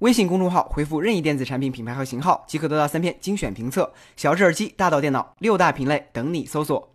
[0.00, 3.92] 微信公众号回复任意电子产品品牌和型号，即可得到三篇精选评测。
[4.16, 6.90] 小智耳机，大到电脑，六大品类等你搜索。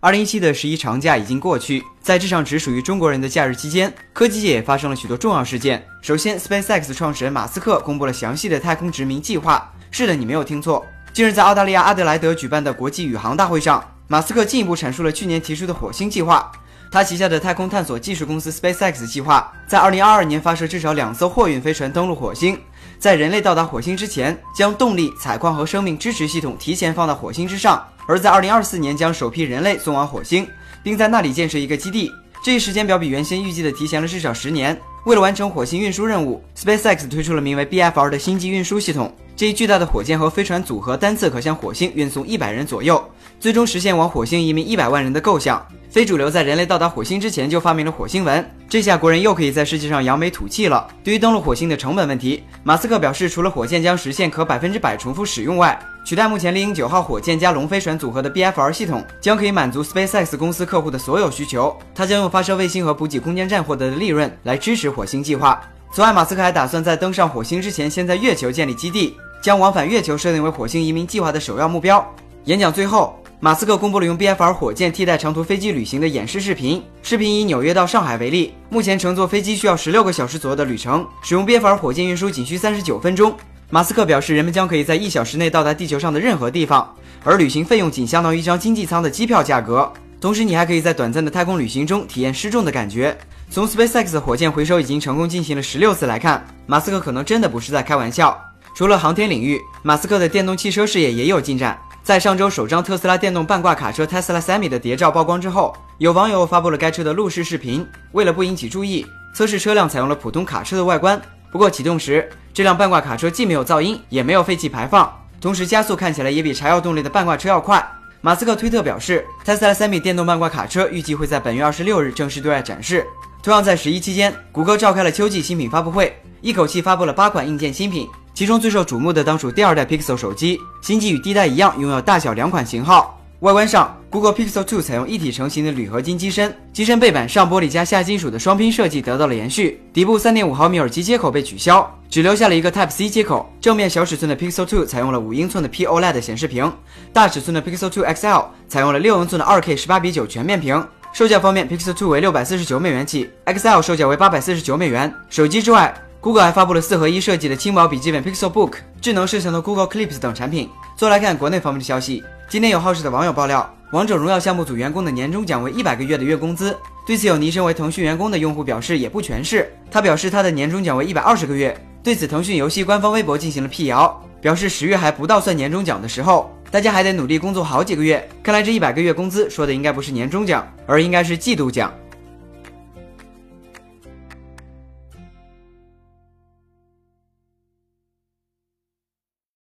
[0.00, 5.86] 二零一七的十一长假已经过去，在这场只属于中国人的假日期间，科技界也发生了许多重要事件。
[6.02, 9.72] 首先，SpaceX 创始人马斯克公布了详细的太空殖民计划。
[9.90, 10.84] 是的，你没有听错。
[11.14, 16.52] 近日，在澳大利亚阿德莱德举办的国际宇航大会上，马斯克进一步阐述了去年提出的火星计划。
[16.96, 22.58] 他旗下的太空探索技术公司 SpaceX 计划在2022年发射至少两艘货运飞船登陆火星，
[22.98, 30.48] 在人类到达火星之前，将动力、采矿和生命支持系统提前放到火星之上，而在2024年将首批人类送往火星，
[30.82, 32.10] 并在那里建设一个基地。
[32.42, 34.80] 这一时间表比原先预计的提前了至少十年。
[35.06, 39.14] 为了完成火星运输任务，SpaceX 推出了名为 BFR 的星际运输系统。
[39.36, 43.00] 这一巨大的火箭和飞船组合单次可向火星运送一百人左右，
[43.38, 45.64] 最终实现往火星移民一百万人的构想。
[45.88, 50.88] 非主流在人类到达火星之前就发明了火星文，这下国人又可以在世界上扬眉吐气了。
[51.04, 61.76] 对于登陆火星的成本问题，马斯克表示，除了火箭将实现可百分之百重复使用外，取代目前猎鹰九号火箭加龙飞船组合的 BFR 系统，将可以满足 SpaceX 公司客户的所有需求。
[61.92, 65.60] 它将用发射卫星和补给空间站获得的利润来支持火星计划。
[65.92, 72.14] 此外，马斯克还打算在登上火星之前，先在月球建立基地，将往返月球设定为火星移民计划的首要目标。
[72.44, 73.20] 演讲最后。
[73.38, 76.82] 马斯克公布了用 BFR 火箭替代长途飞机旅行的演示视频。
[77.02, 83.36] 视频以纽约到上海为例，目前乘坐飞机需要十六个小时左右的旅程，使用 BFR 火箭运输仅需三十九分钟。
[83.68, 86.94] 马斯克表示，人们将可以在一小时内到达地球上的任何地方，
[87.24, 89.92] 而旅行费用仅相当于一张经济舱的机票价格。
[90.20, 93.16] 同时，你还可以在短暂的太空旅行中体验失重的感觉。
[93.50, 98.40] 从 SpaceX 火箭回收已经成功进行了十六次来看，马斯克可能真的不是在开玩笑。
[98.76, 101.76] 除了航天领域，马斯克的电动汽车事业也有进展。
[102.04, 107.84] 在上周首张特斯拉电动半挂卡车 Tesla Semi 的谍照曝光之后，有网友发布了该车的路试视频。
[108.12, 109.04] 为了不引起注意，
[109.34, 111.20] 测试车辆采用了普通卡车的外观。
[111.50, 115.10] 不过启动时，这辆半挂卡车既没有噪音，也没有废气排放，
[115.40, 117.84] 同时加速看起来也比柴油动力的半挂车要快。
[118.20, 123.06] 马斯克推特表示，Tesla Semi 电动半挂卡车预计会在本月二十六日正式对外展示。
[123.42, 128.08] 同样在十一期间，谷歌召开了秋季新品发布会，一口气发布了八款硬件新品。
[128.34, 133.15] 其中最受瞩目的当属第二代 Pixel 手机，新机与第一代一样，拥有大小两款型号。
[133.40, 139.78] 外观上，Google Pixel 2采用一体成型的铝合金机身，机身背板上玻璃加下金属的双拼设计得到了延续。
[139.92, 143.52] 底部3.5毫米耳机接口被取消，只留下了一个 Type C 接口。
[143.60, 146.72] 正面小尺寸的 Pixel 2采用了五英寸的 P OLED 显示屏，
[147.12, 150.82] 大尺寸的 Pixel 2 XL 采用了六英寸的 2K 十八比九全面屏。
[151.12, 155.12] 售价方面，Pixel 2为六百四十九美元起，XL 售价为八百四十九美元。
[155.28, 155.94] 手机之外
[156.26, 160.68] ，Google 还发布了四合一设计的轻薄笔记本 Pixel Book、智能摄像头 Google Clips 等产品。
[160.96, 166.76] 最后来看国内方面的消息，今天有好事的网友爆料，王者荣耀项目组员工的年终奖为一百个月的月工资。
[167.06, 171.80] 对此，有昵称为腾讯员工的用户表示也不全是，他表示他的年终奖为一百二十个月。
[172.02, 178.28] 对此，腾讯游戏官方微博进行了辟谣，表示十月还不到算年终奖的时候，大家还得努力工作好几个月。
[178.42, 181.94] 看来这一百个月工资说的应该不是年终奖，而应该是季度奖。